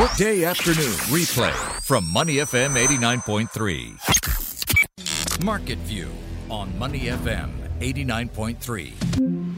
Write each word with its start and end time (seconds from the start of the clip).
Workday 0.00 0.44
afternoon 0.44 0.90
replay 1.06 1.52
from 1.80 2.04
Money 2.12 2.38
FM 2.38 2.74
89.3. 2.74 5.44
Market 5.44 5.78
View 5.78 6.08
on 6.50 6.76
Money 6.80 7.02
FM 7.02 7.52
89.3. 7.78 9.54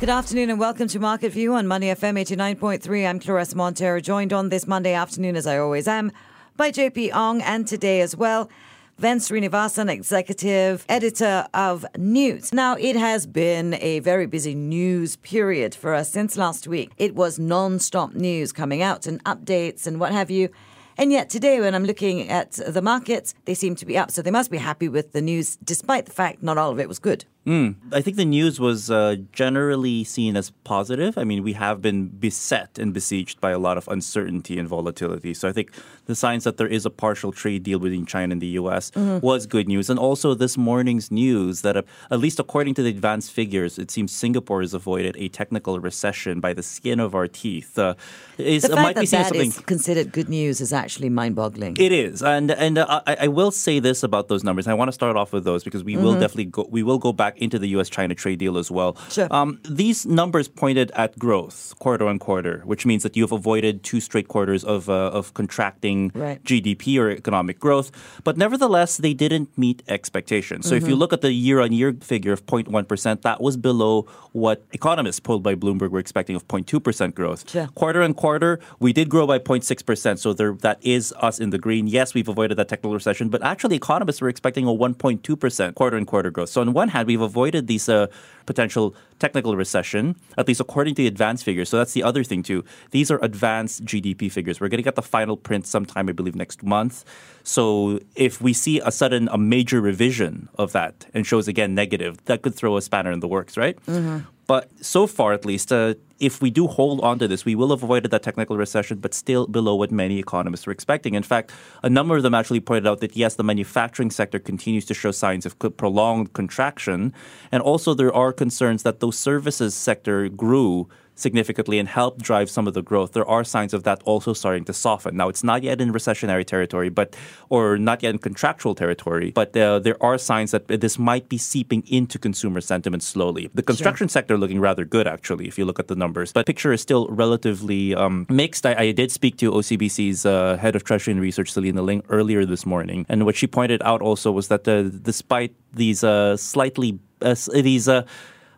Good 0.00 0.08
afternoon 0.08 0.50
and 0.50 0.58
welcome 0.58 0.88
to 0.88 0.98
Market 0.98 1.30
View 1.30 1.54
on 1.54 1.68
Money 1.68 1.86
FM 1.86 2.20
89.3. 2.20 3.08
I'm 3.08 3.20
Claressa 3.20 3.54
Monteiro, 3.54 4.02
joined 4.02 4.32
on 4.32 4.48
this 4.48 4.66
Monday 4.66 4.94
afternoon, 4.94 5.36
as 5.36 5.46
I 5.46 5.56
always 5.56 5.86
am, 5.86 6.10
by 6.56 6.72
JP 6.72 7.14
Ong, 7.14 7.40
and 7.42 7.68
today 7.68 8.00
as 8.00 8.16
well, 8.16 8.50
Ven 8.98 9.18
Sreenivasan, 9.18 9.90
executive 9.90 10.84
editor 10.88 11.46
of 11.54 11.84
News. 11.96 12.52
Now, 12.52 12.76
it 12.76 12.94
has 12.94 13.26
been 13.26 13.74
a 13.80 13.98
very 14.00 14.26
busy 14.26 14.54
news 14.54 15.16
period 15.16 15.74
for 15.74 15.94
us 15.94 16.10
since 16.10 16.36
last 16.36 16.68
week. 16.68 16.92
It 16.98 17.14
was 17.14 17.38
non 17.38 17.78
stop 17.78 18.14
news 18.14 18.52
coming 18.52 18.82
out 18.82 19.06
and 19.06 19.22
updates 19.24 19.86
and 19.86 19.98
what 19.98 20.12
have 20.12 20.30
you. 20.30 20.50
And 20.98 21.10
yet 21.10 21.30
today, 21.30 21.58
when 21.58 21.74
I'm 21.74 21.84
looking 21.84 22.28
at 22.28 22.52
the 22.52 22.82
markets, 22.82 23.34
they 23.46 23.54
seem 23.54 23.74
to 23.76 23.86
be 23.86 23.96
up. 23.96 24.10
So 24.10 24.22
they 24.22 24.30
must 24.30 24.50
be 24.50 24.58
happy 24.58 24.88
with 24.88 25.12
the 25.12 25.22
news, 25.22 25.56
despite 25.64 26.06
the 26.06 26.12
fact 26.12 26.42
not 26.42 26.58
all 26.58 26.70
of 26.70 26.78
it 26.78 26.88
was 26.88 26.98
good. 26.98 27.24
Mm. 27.46 27.74
I 27.92 28.00
think 28.00 28.16
the 28.16 28.24
news 28.24 28.60
was 28.60 28.90
uh, 28.90 29.16
generally 29.32 30.04
seen 30.04 30.36
as 30.36 30.50
positive. 30.62 31.18
I 31.18 31.24
mean, 31.24 31.42
we 31.42 31.54
have 31.54 31.82
been 31.82 32.06
beset 32.06 32.78
and 32.78 32.94
besieged 32.94 33.40
by 33.40 33.50
a 33.50 33.58
lot 33.58 33.76
of 33.76 33.88
uncertainty 33.88 34.58
and 34.58 34.68
volatility. 34.68 35.34
So 35.34 35.48
I 35.48 35.52
think 35.52 35.72
the 36.06 36.14
signs 36.14 36.44
that 36.44 36.56
there 36.56 36.68
is 36.68 36.86
a 36.86 36.90
partial 36.90 37.32
trade 37.32 37.64
deal 37.64 37.80
between 37.80 38.06
China 38.06 38.32
and 38.32 38.40
the 38.40 38.54
U.S. 38.62 38.92
Mm-hmm. 38.92 39.26
was 39.26 39.46
good 39.46 39.66
news. 39.66 39.90
And 39.90 39.98
also 39.98 40.34
this 40.34 40.56
morning's 40.56 41.10
news 41.10 41.62
that, 41.62 41.76
uh, 41.76 41.82
at 42.12 42.20
least 42.20 42.38
according 42.38 42.74
to 42.74 42.82
the 42.82 42.90
advanced 42.90 43.32
figures, 43.32 43.78
it 43.78 43.90
seems 43.90 44.12
Singapore 44.12 44.60
has 44.60 44.72
avoided 44.72 45.16
a 45.18 45.28
technical 45.28 45.80
recession 45.80 46.38
by 46.38 46.52
the 46.52 46.62
skin 46.62 47.00
of 47.00 47.14
our 47.14 47.26
teeth. 47.26 47.76
Uh, 47.76 47.94
is, 48.38 48.62
the 48.62 48.68
fact 48.68 48.82
might 48.82 48.94
that 48.94 49.00
be 49.02 49.06
that 49.08 49.26
something... 49.26 49.48
is 49.48 49.58
considered 49.60 50.12
good 50.12 50.28
news 50.28 50.60
is 50.60 50.72
actually 50.72 51.08
mind-boggling. 51.08 51.76
It 51.78 51.92
is, 51.92 52.22
and 52.22 52.50
and 52.50 52.78
uh, 52.78 53.02
I, 53.06 53.16
I, 53.22 53.28
will 53.28 53.50
say 53.50 53.78
this 53.78 54.02
about 54.02 54.28
those 54.28 54.42
numbers. 54.42 54.66
I 54.66 54.74
want 54.74 54.88
to 54.88 54.92
start 54.92 55.16
off 55.16 55.32
with 55.32 55.44
those 55.44 55.64
because 55.64 55.84
we 55.84 55.94
mm-hmm. 55.94 56.04
will 56.04 56.14
definitely 56.14 56.46
go. 56.46 56.66
We 56.70 56.82
will 56.82 56.98
go 56.98 57.12
back 57.12 57.31
back 57.32 57.42
into 57.42 57.58
the 57.58 57.68
U.S. 57.68 57.88
China 57.88 58.14
trade 58.14 58.38
deal 58.38 58.58
as 58.58 58.70
well. 58.70 58.96
Sure. 59.10 59.28
Um, 59.30 59.58
these 59.68 60.06
numbers 60.06 60.48
pointed 60.48 60.90
at 60.94 61.18
growth 61.18 61.74
quarter 61.78 62.06
on 62.06 62.18
quarter, 62.18 62.62
which 62.64 62.86
means 62.86 63.02
that 63.02 63.16
you've 63.16 63.32
avoided 63.32 63.82
two 63.82 64.00
straight 64.00 64.28
quarters 64.28 64.64
of, 64.64 64.88
uh, 64.88 65.10
of 65.12 65.34
contracting 65.34 66.10
right. 66.14 66.42
GDP 66.44 66.98
or 66.98 67.10
economic 67.10 67.58
growth. 67.58 67.90
But 68.24 68.36
nevertheless, 68.36 68.98
they 68.98 69.14
didn't 69.14 69.56
meet 69.56 69.82
expectations. 69.88 70.66
So 70.66 70.74
mm-hmm. 70.74 70.76
if 70.76 70.88
you 70.88 70.94
mm-hmm. 70.94 71.00
look 71.00 71.12
at 71.12 71.20
the 71.20 71.32
year 71.32 71.60
on 71.60 71.72
year 71.72 71.94
figure 72.00 72.32
of 72.32 72.46
0.1%, 72.46 73.22
that 73.22 73.40
was 73.40 73.56
below 73.56 74.06
what 74.32 74.64
economists 74.72 75.20
pulled 75.20 75.42
by 75.42 75.54
Bloomberg 75.54 75.90
were 75.90 75.98
expecting 75.98 76.36
of 76.36 76.46
0.2% 76.48 77.14
growth. 77.14 77.48
Sure. 77.50 77.68
Quarter 77.74 78.02
on 78.02 78.14
quarter, 78.14 78.58
we 78.80 78.92
did 78.92 79.08
grow 79.08 79.26
by 79.26 79.38
0.6%. 79.38 80.18
So 80.18 80.32
there, 80.32 80.54
that 80.54 80.78
is 80.82 81.12
us 81.20 81.38
in 81.38 81.50
the 81.50 81.58
green. 81.58 81.86
Yes, 81.86 82.14
we've 82.14 82.28
avoided 82.28 82.56
that 82.58 82.68
technical 82.68 82.94
recession, 82.94 83.28
but 83.28 83.42
actually 83.42 83.76
economists 83.76 84.20
were 84.20 84.28
expecting 84.28 84.66
a 84.66 84.72
1.2% 84.72 85.74
quarter 85.74 85.96
on 85.96 86.06
quarter 86.06 86.30
growth. 86.30 86.48
So 86.48 86.60
on 86.60 86.72
one 86.72 86.88
hand, 86.88 87.06
we've 87.08 87.21
avoided 87.22 87.66
these 87.66 87.88
uh, 87.88 88.06
potential 88.46 88.94
technical 89.18 89.56
recession, 89.56 90.16
at 90.36 90.48
least 90.48 90.60
according 90.60 90.94
to 90.96 91.02
the 91.02 91.08
advanced 91.08 91.44
figures. 91.44 91.68
So 91.68 91.78
that's 91.78 91.92
the 91.92 92.02
other 92.02 92.24
thing 92.24 92.42
too. 92.42 92.64
These 92.90 93.10
are 93.10 93.18
advanced 93.22 93.84
GDP 93.84 94.30
figures. 94.30 94.60
We're 94.60 94.68
going 94.68 94.78
to 94.78 94.82
get 94.82 94.96
the 94.96 95.02
final 95.02 95.36
print 95.36 95.66
sometime, 95.66 96.08
I 96.08 96.12
believe, 96.12 96.34
next 96.34 96.62
month. 96.62 97.04
So 97.44 98.00
if 98.16 98.40
we 98.40 98.52
see 98.52 98.80
a 98.80 98.90
sudden, 98.90 99.28
a 99.32 99.38
major 99.38 99.80
revision 99.80 100.48
of 100.58 100.72
that 100.72 101.06
and 101.14 101.26
shows 101.26 101.48
again 101.48 101.74
negative, 101.74 102.24
that 102.24 102.42
could 102.42 102.54
throw 102.54 102.76
a 102.76 102.82
spanner 102.82 103.12
in 103.12 103.20
the 103.20 103.28
works, 103.28 103.56
right? 103.56 103.76
Mm-hmm. 103.86 104.26
But 104.52 104.68
so 104.84 105.06
far, 105.06 105.32
at 105.32 105.46
least, 105.46 105.72
uh, 105.72 105.94
if 106.20 106.42
we 106.42 106.50
do 106.50 106.66
hold 106.66 107.00
on 107.00 107.18
to 107.20 107.26
this, 107.26 107.46
we 107.46 107.54
will 107.54 107.70
have 107.70 107.82
avoided 107.82 108.10
that 108.10 108.22
technical 108.22 108.58
recession, 108.58 108.98
but 108.98 109.14
still 109.14 109.46
below 109.46 109.74
what 109.74 109.90
many 109.90 110.18
economists 110.18 110.66
were 110.66 110.74
expecting. 110.74 111.14
In 111.14 111.22
fact, 111.22 111.52
a 111.82 111.88
number 111.88 112.18
of 112.18 112.22
them 112.22 112.34
actually 112.34 112.60
pointed 112.60 112.86
out 112.86 113.00
that 113.00 113.16
yes, 113.16 113.36
the 113.36 113.44
manufacturing 113.44 114.10
sector 114.10 114.38
continues 114.38 114.84
to 114.84 114.92
show 114.92 115.10
signs 115.10 115.46
of 115.46 115.58
prolonged 115.78 116.34
contraction, 116.34 117.14
and 117.50 117.62
also 117.62 117.94
there 117.94 118.14
are 118.14 118.30
concerns 118.30 118.82
that 118.82 119.00
those 119.00 119.18
services 119.18 119.74
sector 119.74 120.28
grew 120.28 120.86
significantly 121.14 121.78
and 121.78 121.88
help 121.88 122.20
drive 122.20 122.50
some 122.50 122.66
of 122.66 122.74
the 122.74 122.82
growth, 122.82 123.12
there 123.12 123.28
are 123.28 123.44
signs 123.44 123.74
of 123.74 123.84
that 123.84 124.02
also 124.04 124.32
starting 124.32 124.64
to 124.64 124.72
soften. 124.72 125.16
Now, 125.16 125.28
it's 125.28 125.44
not 125.44 125.62
yet 125.62 125.80
in 125.80 125.92
recessionary 125.92 126.44
territory, 126.44 126.88
but 126.88 127.16
or 127.48 127.78
not 127.78 128.02
yet 128.02 128.10
in 128.10 128.18
contractual 128.18 128.74
territory, 128.74 129.30
but 129.30 129.56
uh, 129.56 129.78
there 129.78 130.02
are 130.02 130.18
signs 130.18 130.50
that 130.50 130.68
this 130.68 130.98
might 130.98 131.28
be 131.28 131.38
seeping 131.38 131.82
into 131.86 132.18
consumer 132.18 132.60
sentiment 132.60 133.02
slowly. 133.02 133.50
The 133.54 133.62
construction 133.62 134.08
sure. 134.08 134.12
sector 134.12 134.38
looking 134.38 134.60
rather 134.60 134.84
good, 134.84 135.06
actually, 135.06 135.46
if 135.48 135.58
you 135.58 135.64
look 135.64 135.78
at 135.78 135.88
the 135.88 135.96
numbers. 135.96 136.32
But 136.32 136.46
the 136.46 136.52
picture 136.52 136.72
is 136.72 136.80
still 136.80 137.08
relatively 137.08 137.94
um, 137.94 138.26
mixed. 138.28 138.66
I, 138.66 138.74
I, 138.74 138.92
did 138.92 139.10
speak 139.10 139.36
to 139.38 139.50
OCBC's 139.50 140.26
uh, 140.26 140.56
head 140.56 140.76
of 140.76 140.84
Treasury 140.84 141.12
and 141.12 141.20
Research, 141.20 141.52
Selena 141.52 141.82
Ling, 141.82 142.02
earlier 142.08 142.44
this 142.44 142.66
morning, 142.66 143.06
and 143.08 143.24
what 143.24 143.36
she 143.36 143.46
pointed 143.46 143.82
out 143.82 144.02
also 144.02 144.30
was 144.30 144.48
that 144.48 144.66
uh, 144.68 144.82
despite 144.82 145.54
these 145.72 146.04
uh, 146.04 146.36
slightly 146.36 146.98
uh, 147.22 147.34
these 147.52 147.88
uh, 147.88 148.02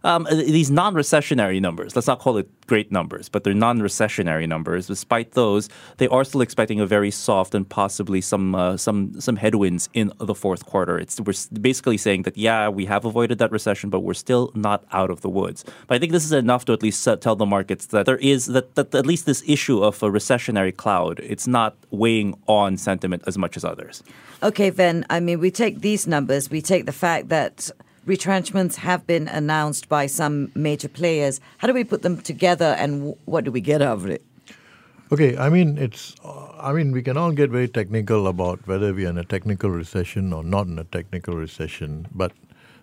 um, 0.04 0.28
these 0.31 0.70
non-recessionary 0.70 1.60
numbers. 1.60 1.97
Let's 1.97 2.06
not 2.06 2.20
call 2.20 2.37
it 2.37 2.48
great 2.66 2.92
numbers, 2.92 3.28
but 3.28 3.42
they're 3.42 3.54
non-recessionary 3.54 4.47
numbers. 4.47 4.87
Despite 4.87 5.32
those, 5.32 5.69
they 5.97 6.06
are 6.09 6.25
still 6.25 6.42
expecting 6.42 6.78
a 6.78 6.87
very 6.87 7.10
soft 7.10 7.54
and 7.54 7.69
possibly 7.69 8.20
some 8.20 8.54
uh, 8.54 8.76
some 8.76 9.19
some 9.20 9.37
headwinds 9.37 9.88
in 9.94 10.12
the 10.19 10.34
fourth 10.34 10.66
quarter. 10.66 10.98
It's 10.98 11.20
we're 11.20 11.34
basically 11.60 11.97
saying 11.97 12.22
that 12.22 12.37
yeah, 12.37 12.69
we 12.69 12.84
have 12.84 13.04
avoided 13.04 13.38
that 13.38 13.50
recession, 13.50 13.91
but 13.91 14.00
we're 14.00 14.14
still 14.14 14.53
not 14.54 14.84
out 14.93 15.10
of 15.10 15.22
the 15.22 15.31
woods. 15.31 15.64
But 15.87 15.97
I 15.97 15.98
think 15.98 16.12
this 16.12 16.25
is 16.25 16.32
enough 16.32 16.66
to 16.66 16.72
at 16.72 16.82
least 16.82 17.03
tell 17.20 17.37
the 17.37 17.47
markets 17.47 17.87
that 17.87 18.06
there 18.06 18.19
is 18.19 18.47
that, 18.47 18.75
that 18.75 18.94
at 18.94 19.06
least 19.06 19.26
this 19.26 19.43
issue 19.47 19.82
of 19.82 20.03
a 20.03 20.10
recessionary 20.10 20.76
cloud, 20.76 21.20
it's 21.20 21.47
not 21.47 21.76
weighing 21.91 22.34
on 22.47 22.76
sentiment 22.76 23.22
as 23.26 23.38
much 23.38 23.56
as 23.56 23.64
others. 23.64 24.03
Okay, 24.43 24.69
then 24.69 25.06
I 25.09 25.20
mean 25.20 25.41
we 25.41 25.50
take 25.50 25.81
these 25.81 26.06
numbers, 26.06 26.50
we 26.50 26.60
take 26.60 26.84
the 26.84 26.93
fact 26.93 27.31
that 27.31 27.70
retrenchments 28.06 28.76
have 28.76 29.06
been 29.06 29.28
announced 29.28 29.88
by 29.88 30.06
some 30.06 30.50
major 30.54 30.88
players. 30.88 31.41
How 31.59 31.69
do 31.69 31.75
we 31.75 31.84
put 31.84 32.03
them 32.03 32.20
together, 32.20 32.76
and 32.78 33.16
what 33.25 33.44
do 33.44 33.50
we 33.50 33.60
get 33.60 33.82
out 33.82 33.98
of 33.98 34.06
it? 34.06 34.25
Okay, 35.12 35.37
I 35.37 35.48
mean 35.48 35.78
it's. 35.78 36.14
I 36.59 36.72
mean 36.72 36.93
we 36.93 37.03
can 37.03 37.16
all 37.16 37.32
get 37.32 37.50
very 37.50 37.69
technical 37.69 38.26
about 38.26 38.66
whether 38.66 38.94
we 38.94 39.06
are 39.06 39.10
in 39.10 39.19
a 39.19 39.25
technical 39.25 39.70
recession 39.70 40.32
or 40.32 40.43
not 40.43 40.66
in 40.66 40.78
a 40.78 40.84
technical 40.84 41.34
recession, 41.34 42.06
but 42.14 42.32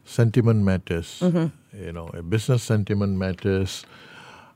sentiment 0.05 0.63
matters. 0.63 1.19
Mm-hmm. 1.21 1.85
You 1.85 1.91
know, 1.93 2.07
business 2.29 2.63
sentiment 2.63 3.17
matters, 3.17 3.85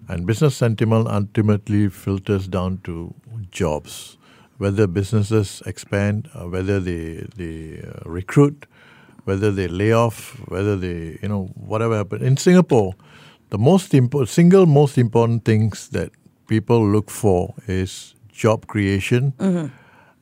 and 0.08 0.26
business 0.26 0.56
sentiment 0.56 1.08
ultimately 1.08 1.90
filters 1.90 2.48
down 2.48 2.82
to 2.84 3.14
jobs. 3.52 4.18
Whether 4.58 4.88
businesses 4.88 5.62
expand, 5.66 6.30
whether 6.34 6.80
they 6.80 7.28
they 7.36 7.82
uh, 7.82 8.10
recruit, 8.10 8.68
whether 9.26 9.52
they 9.52 9.68
lay 9.68 9.92
off, 9.92 10.40
whether 10.48 10.76
they, 10.76 11.20
you 11.22 11.28
know, 11.28 11.50
whatever 11.56 11.98
happened. 11.98 12.24
In 12.24 12.38
Singapore, 12.38 12.96
the 13.50 13.58
most 13.58 13.92
impo- 13.92 14.28
single 14.28 14.66
most 14.66 14.98
important 14.98 15.46
things 15.46 15.90
that 15.90 16.12
people 16.48 16.88
look 16.88 17.10
for 17.10 17.54
is 17.68 18.16
job 18.32 18.68
creation 18.68 19.34
mm-hmm. 19.38 19.68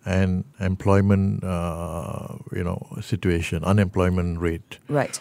and 0.05 0.45
employment, 0.59 1.43
uh, 1.43 2.35
you 2.51 2.63
know, 2.63 2.87
situation, 3.01 3.63
unemployment 3.63 4.39
rate. 4.39 4.77
Right. 4.87 5.19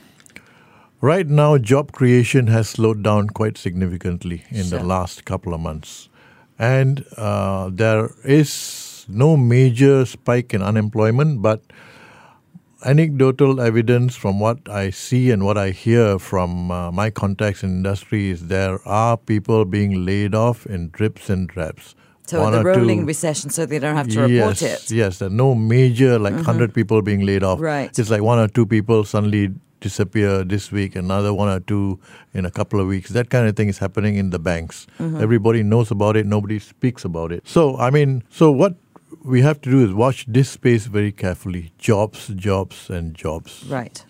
Right 1.00 1.26
now, 1.26 1.58
job 1.58 1.90
creation 1.90 2.46
has 2.46 2.68
slowed 2.68 3.02
down 3.02 3.28
quite 3.30 3.58
significantly 3.58 4.44
in 4.50 4.66
sure. 4.66 4.78
the 4.78 4.84
last 4.84 5.24
couple 5.24 5.52
of 5.52 5.60
months. 5.60 6.08
And 6.58 7.04
uh, 7.16 7.70
there 7.72 8.10
is 8.22 9.04
no 9.08 9.36
major 9.36 10.06
spike 10.06 10.54
in 10.54 10.62
unemployment, 10.62 11.42
but 11.42 11.62
anecdotal 12.84 13.60
evidence 13.60 14.16
from 14.16 14.40
what 14.40 14.68
I 14.68 14.90
see 14.90 15.30
and 15.30 15.44
what 15.44 15.56
I 15.56 15.70
hear 15.70 16.18
from 16.18 16.70
uh, 16.70 16.90
my 16.90 17.10
contacts 17.10 17.62
in 17.62 17.70
industry 17.70 18.30
is 18.30 18.48
there 18.48 18.86
are 18.86 19.16
people 19.16 19.64
being 19.64 20.04
laid 20.04 20.34
off 20.34 20.66
in 20.66 20.90
drips 20.90 21.30
and 21.30 21.48
drabs. 21.48 21.94
So 22.24 22.50
the 22.50 22.62
rolling 22.62 23.00
two, 23.00 23.06
recession, 23.06 23.50
so 23.50 23.66
they 23.66 23.78
don't 23.78 23.96
have 23.96 24.08
to 24.08 24.28
yes, 24.28 24.62
report 24.62 24.62
it. 24.62 24.90
Yes, 24.90 25.18
there 25.18 25.26
are 25.26 25.30
no 25.30 25.54
major 25.54 26.18
like 26.18 26.34
mm-hmm. 26.34 26.44
hundred 26.44 26.72
people 26.72 27.02
being 27.02 27.26
laid 27.26 27.42
off. 27.42 27.60
Right. 27.60 27.96
It's 27.98 28.10
like 28.10 28.22
one 28.22 28.38
or 28.38 28.48
two 28.48 28.64
people 28.64 29.04
suddenly 29.04 29.50
disappear 29.80 30.44
this 30.44 30.70
week, 30.70 30.96
another 30.96 31.34
one 31.34 31.48
or 31.48 31.60
two 31.60 31.98
in 32.32 32.46
a 32.46 32.50
couple 32.50 32.80
of 32.80 32.86
weeks. 32.86 33.10
That 33.10 33.28
kind 33.28 33.48
of 33.48 33.56
thing 33.56 33.68
is 33.68 33.78
happening 33.78 34.16
in 34.16 34.30
the 34.30 34.38
banks. 34.38 34.86
Mm-hmm. 34.98 35.20
Everybody 35.20 35.62
knows 35.62 35.90
about 35.90 36.16
it. 36.16 36.24
Nobody 36.24 36.58
speaks 36.58 37.04
about 37.04 37.32
it. 37.32 37.46
So 37.46 37.76
I 37.76 37.90
mean, 37.90 38.22
so 38.30 38.50
what 38.50 38.76
we 39.24 39.42
have 39.42 39.60
to 39.62 39.70
do 39.70 39.84
is 39.84 39.92
watch 39.92 40.26
this 40.26 40.50
space 40.50 40.86
very 40.86 41.12
carefully. 41.12 41.72
Jobs, 41.78 42.28
jobs, 42.28 42.90
and 42.90 43.14
jobs. 43.14 43.64
Right. 43.66 44.04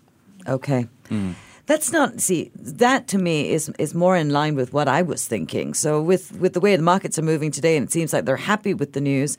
Okay. 0.46 0.88
Mm. 1.08 1.34
That's 1.66 1.92
not 1.92 2.20
see 2.20 2.50
that 2.54 3.06
to 3.08 3.18
me 3.18 3.50
is 3.50 3.70
is 3.78 3.94
more 3.94 4.16
in 4.16 4.30
line 4.30 4.56
with 4.56 4.72
what 4.72 4.88
I 4.88 5.02
was 5.02 5.26
thinking. 5.26 5.74
So 5.74 6.02
with 6.02 6.32
with 6.38 6.54
the 6.54 6.60
way 6.60 6.76
the 6.76 6.82
markets 6.82 7.18
are 7.18 7.22
moving 7.22 7.50
today, 7.50 7.76
and 7.76 7.86
it 7.86 7.92
seems 7.92 8.12
like 8.12 8.24
they're 8.24 8.36
happy 8.36 8.74
with 8.74 8.92
the 8.92 9.00
news, 9.00 9.38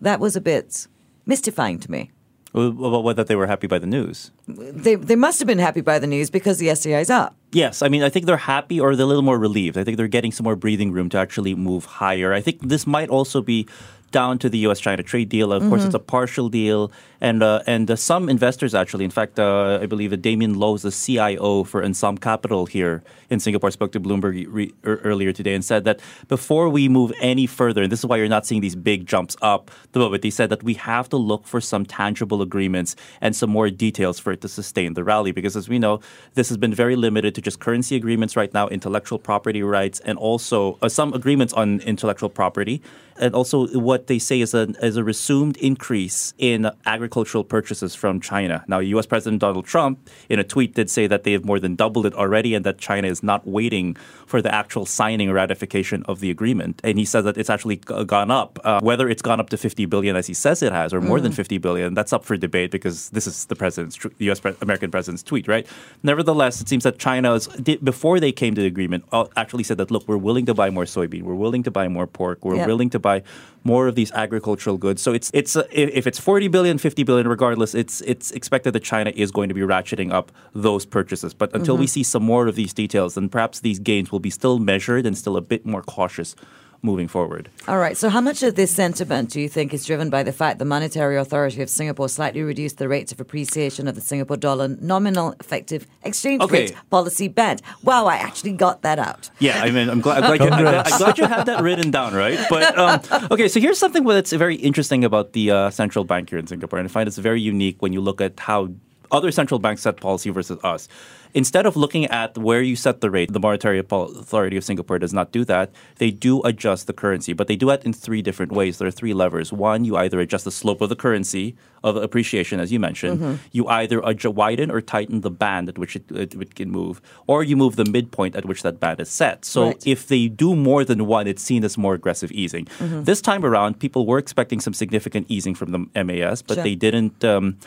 that 0.00 0.18
was 0.18 0.34
a 0.34 0.40
bit 0.40 0.86
mystifying 1.26 1.78
to 1.80 1.90
me. 1.90 2.10
Well, 2.54 3.02
whether 3.02 3.24
they 3.24 3.36
were 3.36 3.46
happy 3.46 3.66
by 3.66 3.78
the 3.78 3.86
news. 3.86 4.30
they 4.46 4.94
they 4.94 5.16
must 5.16 5.38
have 5.38 5.46
been 5.46 5.58
happy 5.58 5.82
by 5.82 5.98
the 5.98 6.06
news 6.06 6.30
because 6.30 6.58
the 6.58 6.74
STI 6.74 7.00
is 7.00 7.10
up. 7.10 7.36
Yes, 7.52 7.82
I 7.82 7.88
mean, 7.88 8.02
I 8.02 8.08
think 8.08 8.24
they're 8.24 8.38
happy 8.38 8.80
or 8.80 8.96
they're 8.96 9.04
a 9.04 9.06
little 9.06 9.22
more 9.22 9.38
relieved. 9.38 9.76
I 9.76 9.84
think 9.84 9.98
they're 9.98 10.08
getting 10.08 10.32
some 10.32 10.44
more 10.44 10.56
breathing 10.56 10.90
room 10.90 11.10
to 11.10 11.18
actually 11.18 11.54
move 11.54 11.84
higher. 11.84 12.32
I 12.32 12.40
think 12.40 12.66
this 12.66 12.86
might 12.86 13.10
also 13.10 13.42
be 13.42 13.68
down 14.10 14.38
to 14.38 14.48
the 14.48 14.58
U.S.-China 14.58 15.04
trade 15.04 15.28
deal. 15.28 15.52
Of 15.52 15.62
course, 15.68 15.80
mm-hmm. 15.80 15.88
it's 15.88 15.94
a 15.94 16.00
partial 16.00 16.48
deal, 16.48 16.90
and 17.20 17.42
uh, 17.42 17.62
and 17.66 17.90
uh, 17.90 17.96
some 17.96 18.28
investors 18.28 18.74
actually, 18.74 19.04
in 19.04 19.10
fact, 19.10 19.38
uh, 19.38 19.78
I 19.82 19.86
believe 19.86 20.10
that 20.10 20.22
Damien 20.22 20.58
Loh 20.58 20.74
is 20.74 20.82
the 20.82 20.90
CIO 20.90 21.64
for 21.64 21.84
Ensemble 21.84 22.20
Capital 22.20 22.66
here 22.66 23.02
in 23.30 23.40
Singapore. 23.40 23.70
Spoke 23.70 23.92
to 23.92 24.00
Bloomberg 24.00 24.46
re- 24.48 24.72
er- 24.84 25.00
earlier 25.04 25.32
today 25.32 25.54
and 25.54 25.64
said 25.64 25.84
that 25.84 26.00
before 26.28 26.68
we 26.68 26.88
move 26.88 27.12
any 27.20 27.46
further, 27.46 27.82
and 27.82 27.92
this 27.92 28.00
is 28.00 28.06
why 28.06 28.16
you're 28.16 28.28
not 28.28 28.46
seeing 28.46 28.60
these 28.60 28.76
big 28.76 29.06
jumps 29.06 29.36
up 29.42 29.70
moment, 29.98 30.22
they 30.22 30.30
said 30.30 30.50
that 30.50 30.62
we 30.62 30.74
have 30.74 31.08
to 31.08 31.16
look 31.16 31.46
for 31.46 31.60
some 31.60 31.84
tangible 31.84 32.40
agreements 32.40 32.96
and 33.20 33.36
some 33.36 33.50
more 33.50 33.70
details 33.70 34.18
for 34.18 34.32
it 34.32 34.40
to 34.40 34.48
sustain 34.48 34.94
the 34.94 35.04
rally. 35.04 35.32
Because 35.32 35.56
as 35.56 35.68
we 35.68 35.78
know, 35.78 36.00
this 36.34 36.48
has 36.48 36.56
been 36.56 36.74
very 36.74 36.96
limited 36.96 37.34
to 37.34 37.40
just 37.40 37.60
currency 37.60 37.96
agreements 37.96 38.36
right 38.36 38.52
now, 38.54 38.68
intellectual 38.68 39.18
property 39.18 39.62
rights, 39.62 40.00
and 40.00 40.18
also 40.18 40.78
uh, 40.82 40.88
some 40.88 41.12
agreements 41.12 41.52
on 41.52 41.80
intellectual 41.80 42.28
property 42.28 42.82
and 43.20 43.34
also 43.34 43.66
what 43.78 44.06
they 44.06 44.18
say 44.18 44.40
is 44.40 44.54
a, 44.54 44.68
is 44.80 44.96
a 44.96 45.04
resumed 45.04 45.56
increase 45.56 46.34
in 46.38 46.70
agricultural 47.08 47.42
purchases 47.44 47.94
from 47.94 48.20
China. 48.20 48.62
Now, 48.68 48.80
U.S. 48.80 49.06
President 49.06 49.40
Donald 49.40 49.64
Trump, 49.64 49.98
in 50.28 50.38
a 50.38 50.44
tweet, 50.44 50.74
did 50.74 50.90
say 50.90 51.06
that 51.06 51.24
they 51.24 51.32
have 51.32 51.44
more 51.44 51.58
than 51.58 51.74
doubled 51.74 52.04
it 52.04 52.12
already 52.14 52.54
and 52.54 52.64
that 52.66 52.76
China 52.78 53.08
is 53.08 53.22
not 53.22 53.46
waiting 53.46 53.96
for 54.26 54.42
the 54.42 54.54
actual 54.54 54.84
signing 54.84 55.30
or 55.30 55.34
ratification 55.34 56.02
of 56.06 56.20
the 56.20 56.30
agreement. 56.30 56.80
And 56.84 56.98
he 56.98 57.06
says 57.06 57.24
that 57.24 57.38
it's 57.38 57.48
actually 57.48 57.76
gone 57.76 58.30
up. 58.30 58.58
Uh, 58.62 58.80
whether 58.82 59.08
it's 59.08 59.22
gone 59.22 59.40
up 59.40 59.48
to 59.50 59.56
50 59.56 59.86
billion 59.86 60.16
as 60.16 60.26
he 60.26 60.34
says 60.34 60.62
it 60.62 60.72
has, 60.72 60.92
or 60.92 61.00
more 61.00 61.18
than 61.20 61.32
50 61.32 61.56
billion, 61.58 61.94
that's 61.94 62.12
up 62.12 62.24
for 62.26 62.36
debate 62.36 62.70
because 62.70 63.08
this 63.10 63.26
is 63.26 63.46
the 63.46 63.56
president's, 63.56 63.96
the 64.18 64.26
U.S. 64.26 64.40
Pre- 64.40 64.54
American 64.60 64.90
president's 64.90 65.22
tweet, 65.22 65.48
right? 65.48 65.66
Nevertheless, 66.02 66.60
it 66.60 66.68
seems 66.68 66.84
that 66.84 66.98
China, 66.98 67.32
is, 67.34 67.46
did, 67.68 67.82
before 67.82 68.20
they 68.20 68.32
came 68.32 68.54
to 68.54 68.60
the 68.60 68.66
agreement, 68.66 69.04
uh, 69.12 69.24
actually 69.36 69.64
said 69.64 69.78
that, 69.78 69.90
look, 69.90 70.06
we're 70.06 70.18
willing 70.18 70.44
to 70.46 70.52
buy 70.54 70.68
more 70.68 70.84
soybean, 70.84 71.22
we're 71.22 71.34
willing 71.46 71.62
to 71.62 71.70
buy 71.70 71.88
more 71.88 72.06
pork, 72.06 72.44
we're 72.44 72.56
Yep. 72.58 72.66
willing 72.66 72.90
to 72.90 72.98
buy 72.98 73.22
more 73.64 73.86
of 73.86 73.94
these 73.94 74.10
agricultural 74.12 74.76
goods. 74.78 75.00
So 75.02 75.12
it's 75.12 75.30
it's 75.34 75.54
uh, 75.56 75.62
if 75.70 75.90
if 76.00 76.06
it's 76.06 76.18
40 76.18 76.48
billion, 76.48 76.78
50 76.78 76.97
billion, 77.04 77.28
regardless, 77.28 77.74
it's 77.74 78.00
it's 78.02 78.30
expected 78.32 78.72
that 78.72 78.82
China 78.82 79.12
is 79.14 79.30
going 79.30 79.48
to 79.48 79.54
be 79.54 79.60
ratcheting 79.62 80.12
up 80.12 80.32
those 80.54 80.86
purchases. 80.86 81.34
But 81.34 81.54
until 81.54 81.76
we 81.76 81.86
mm-hmm. 81.86 81.90
see 81.90 82.02
some 82.02 82.22
more 82.22 82.46
of 82.46 82.54
these 82.54 82.72
details, 82.72 83.14
then 83.14 83.28
perhaps 83.28 83.60
these 83.60 83.78
gains 83.78 84.12
will 84.12 84.20
be 84.20 84.30
still 84.30 84.58
measured 84.58 85.06
and 85.06 85.16
still 85.16 85.36
a 85.36 85.40
bit 85.40 85.66
more 85.66 85.82
cautious 85.82 86.34
moving 86.82 87.08
forward. 87.08 87.50
All 87.66 87.78
right. 87.78 87.96
So, 87.96 88.08
how 88.08 88.20
much 88.20 88.42
of 88.42 88.54
this 88.54 88.70
sentiment 88.70 89.30
do 89.30 89.40
you 89.40 89.48
think 89.48 89.74
is 89.74 89.84
driven 89.84 90.10
by 90.10 90.22
the 90.22 90.32
fact 90.32 90.58
the 90.58 90.64
Monetary 90.64 91.16
Authority 91.16 91.60
of 91.62 91.68
Singapore 91.68 92.08
slightly 92.08 92.42
reduced 92.42 92.78
the 92.78 92.88
rates 92.88 93.12
of 93.12 93.20
appreciation 93.20 93.88
of 93.88 93.94
the 93.94 94.00
Singapore 94.00 94.36
dollar 94.36 94.68
nominal 94.68 95.34
effective 95.40 95.86
exchange 96.04 96.42
Okay. 96.42 96.66
rate 96.66 96.76
policy 96.90 97.28
band? 97.28 97.62
Wow, 97.82 98.06
I 98.06 98.16
actually 98.16 98.52
got 98.52 98.82
that 98.82 98.98
out. 98.98 99.30
Yeah, 99.38 99.60
I 99.62 99.70
mean, 99.70 99.88
I'm 99.88 100.00
glad, 100.00 100.22
I'm 100.22 100.36
glad, 100.36 100.40
you, 100.48 100.54
I'm 100.54 100.62
glad, 100.62 100.86
I'm 100.92 100.98
glad 100.98 101.18
you 101.18 101.26
had 101.26 101.46
that 101.46 101.62
written 101.62 101.90
down, 101.90 102.14
right? 102.14 102.38
But 102.48 102.78
um, 102.78 103.00
okay, 103.30 103.48
so 103.48 103.60
here's 103.60 103.78
something 103.78 104.04
that's 104.04 104.32
very 104.32 104.56
interesting 104.56 105.04
about 105.04 105.32
the 105.32 105.50
uh, 105.50 105.70
central 105.70 106.04
bank 106.04 106.30
here 106.30 106.38
in 106.38 106.46
Singapore, 106.46 106.78
and 106.78 106.88
I 106.88 106.90
find 106.90 107.06
it's 107.08 107.18
very 107.18 107.40
unique 107.40 107.82
when 107.82 107.92
you 107.92 108.00
look 108.00 108.20
at 108.20 108.38
how 108.40 108.68
other 109.10 109.30
central 109.30 109.58
banks 109.58 109.82
set 109.82 109.96
policy 110.00 110.30
versus 110.30 110.58
us. 110.64 110.88
Instead 111.34 111.66
of 111.66 111.76
looking 111.76 112.06
at 112.06 112.38
where 112.38 112.62
you 112.62 112.74
set 112.74 113.02
the 113.02 113.10
rate, 113.10 113.30
the 113.32 113.38
Monetary 113.38 113.78
Authority 113.78 114.56
of 114.56 114.64
Singapore 114.64 114.98
does 114.98 115.12
not 115.12 115.30
do 115.30 115.44
that. 115.44 115.70
They 115.98 116.10
do 116.10 116.42
adjust 116.42 116.86
the 116.86 116.94
currency, 116.94 117.34
but 117.34 117.48
they 117.48 117.56
do 117.56 117.68
it 117.68 117.84
in 117.84 117.92
three 117.92 118.22
different 118.22 118.50
ways. 118.50 118.78
There 118.78 118.88
are 118.88 118.90
three 118.90 119.12
levers. 119.12 119.52
One, 119.52 119.84
you 119.84 119.94
either 119.96 120.20
adjust 120.20 120.46
the 120.46 120.50
slope 120.50 120.80
of 120.80 120.88
the 120.88 120.96
currency 120.96 121.54
of 121.84 121.96
appreciation, 121.96 122.60
as 122.60 122.72
you 122.72 122.80
mentioned. 122.80 123.40
You 123.52 123.66
either 123.68 124.00
widen 124.30 124.70
or 124.70 124.80
tighten 124.80 125.20
the 125.20 125.30
band 125.30 125.68
at 125.68 125.76
which 125.76 125.96
it, 125.96 126.10
it, 126.10 126.34
it 126.34 126.54
can 126.54 126.70
move, 126.70 127.02
or 127.26 127.44
you 127.44 127.56
move 127.58 127.76
the 127.76 127.84
midpoint 127.84 128.34
at 128.34 128.46
which 128.46 128.62
that 128.62 128.80
band 128.80 128.98
is 128.98 129.10
set. 129.10 129.44
So 129.44 129.66
Right. 129.66 129.86
if 129.86 130.06
they 130.08 130.28
do 130.28 130.56
more 130.56 130.82
than 130.82 131.06
one, 131.06 131.26
it's 131.26 131.42
seen 131.42 131.62
as 131.62 131.76
more 131.76 131.92
aggressive 131.94 132.32
easing. 132.32 132.66
This 132.80 133.20
time 133.20 133.44
around, 133.44 133.78
people 133.80 134.06
were 134.06 134.18
expecting 134.18 134.60
some 134.60 134.72
significant 134.72 135.26
easing 135.28 135.54
from 135.54 135.72
the 135.72 136.04
MAS, 136.04 136.40
but 136.40 136.54
Sure. 136.54 136.64
they 136.64 136.74
didn't. 136.74 137.22
Um, 137.22 137.58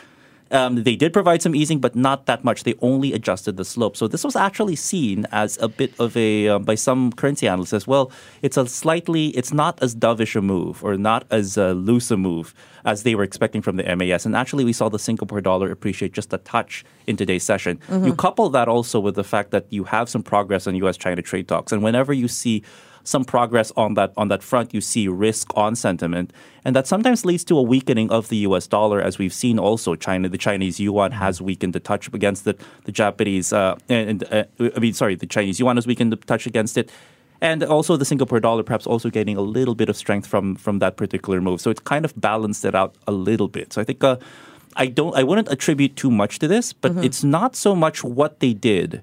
um, 0.52 0.82
they 0.84 0.96
did 0.96 1.12
provide 1.12 1.42
some 1.42 1.54
easing, 1.54 1.80
but 1.80 1.96
not 1.96 2.26
that 2.26 2.44
much. 2.44 2.64
They 2.64 2.74
only 2.80 3.12
adjusted 3.12 3.56
the 3.56 3.64
slope. 3.64 3.96
So 3.96 4.06
this 4.06 4.22
was 4.22 4.36
actually 4.36 4.76
seen 4.76 5.26
as 5.32 5.58
a 5.60 5.68
bit 5.68 5.92
of 5.98 6.16
a 6.16 6.48
um, 6.48 6.64
by 6.64 6.74
some 6.74 7.12
currency 7.12 7.48
analysts 7.48 7.72
as 7.72 7.86
well. 7.86 8.12
It's 8.42 8.56
a 8.56 8.66
slightly, 8.66 9.28
it's 9.28 9.52
not 9.52 9.82
as 9.82 9.94
dovish 9.94 10.36
a 10.36 10.42
move 10.42 10.84
or 10.84 10.96
not 10.96 11.24
as 11.30 11.56
uh, 11.56 11.72
loose 11.72 12.10
a 12.10 12.16
move 12.16 12.54
as 12.84 13.02
they 13.02 13.14
were 13.14 13.22
expecting 13.22 13.62
from 13.62 13.76
the 13.76 13.96
MAS. 13.96 14.26
And 14.26 14.36
actually, 14.36 14.64
we 14.64 14.72
saw 14.72 14.88
the 14.88 14.98
Singapore 14.98 15.40
dollar 15.40 15.70
appreciate 15.70 16.12
just 16.12 16.32
a 16.32 16.38
touch 16.38 16.84
in 17.06 17.16
today's 17.16 17.44
session. 17.44 17.80
You 17.90 18.14
couple 18.14 18.48
that 18.50 18.68
also 18.68 19.00
with 19.00 19.14
the 19.14 19.24
fact 19.24 19.50
that 19.50 19.66
you 19.70 19.84
have 19.84 20.08
some 20.08 20.22
progress 20.22 20.66
on 20.66 20.74
U.S.-China 20.74 21.24
trade 21.24 21.48
talks, 21.48 21.72
and 21.72 21.82
whenever 21.82 22.12
you 22.12 22.28
see 22.28 22.62
some 23.04 23.24
progress 23.24 23.72
on 23.76 23.94
that 23.94 24.12
on 24.16 24.28
that 24.28 24.42
front, 24.42 24.72
you 24.74 24.80
see 24.80 25.08
risk 25.08 25.56
on 25.56 25.76
sentiment, 25.76 26.32
and 26.64 26.76
that 26.76 26.86
sometimes 26.86 27.24
leads 27.24 27.44
to 27.44 27.58
a 27.58 27.62
weakening 27.62 28.10
of 28.10 28.28
the 28.28 28.36
U.S. 28.48 28.66
dollar, 28.66 29.00
as 29.00 29.18
we've 29.18 29.32
seen. 29.32 29.58
Also, 29.58 29.94
China, 29.94 30.28
the 30.28 30.38
Chinese 30.38 30.78
yuan 30.78 31.12
has 31.12 31.40
weakened 31.40 31.74
a 31.76 31.80
touch 31.80 32.08
against 32.12 32.44
the 32.44 32.56
the 32.84 32.92
Japanese, 32.92 33.52
uh, 33.52 33.76
and 33.88 34.24
uh, 34.32 34.44
I 34.58 34.78
mean, 34.78 34.92
sorry, 34.92 35.14
the 35.14 35.26
Chinese 35.26 35.58
yuan 35.58 35.76
has 35.76 35.86
weakened 35.86 36.12
a 36.12 36.16
touch 36.16 36.46
against 36.46 36.76
it. 36.76 36.90
And 37.40 37.64
also 37.64 37.96
the 37.96 38.04
Singapore 38.04 38.38
dollar 38.38 38.62
perhaps 38.62 38.86
also 38.86 39.10
getting 39.10 39.36
a 39.36 39.40
little 39.40 39.74
bit 39.74 39.88
of 39.88 39.96
strength 39.96 40.28
from 40.28 40.54
from 40.54 40.78
that 40.78 40.96
particular 40.96 41.40
move. 41.40 41.60
So 41.60 41.70
it's 41.70 41.80
kind 41.80 42.04
of 42.04 42.18
balanced 42.20 42.64
it 42.64 42.74
out 42.74 42.94
a 43.08 43.12
little 43.12 43.48
bit. 43.48 43.72
So 43.72 43.80
I 43.80 43.84
think 43.84 44.04
uh, 44.04 44.18
I 44.76 44.86
don't 44.86 45.16
I 45.16 45.24
wouldn't 45.24 45.50
attribute 45.50 45.96
too 45.96 46.10
much 46.10 46.38
to 46.38 46.46
this, 46.46 46.72
but 46.72 46.92
it's 47.04 47.24
not 47.24 47.56
so 47.56 47.74
much 47.74 48.04
what 48.04 48.38
they 48.38 48.54
did 48.54 49.02